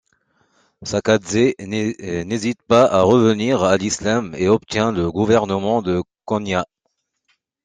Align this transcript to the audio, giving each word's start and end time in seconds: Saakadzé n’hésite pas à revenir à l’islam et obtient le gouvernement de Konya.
Saakadzé 0.83 1.53
n’hésite 1.59 2.59
pas 2.63 2.85
à 2.85 3.03
revenir 3.03 3.61
à 3.61 3.77
l’islam 3.77 4.33
et 4.35 4.47
obtient 4.47 4.91
le 4.91 5.11
gouvernement 5.11 5.83
de 5.83 6.01
Konya. 6.25 6.65